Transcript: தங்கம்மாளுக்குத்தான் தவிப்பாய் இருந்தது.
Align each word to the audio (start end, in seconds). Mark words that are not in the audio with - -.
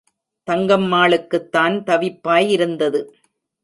தங்கம்மாளுக்குத்தான் 0.47 1.77
தவிப்பாய் 1.85 2.49
இருந்தது. 2.49 3.01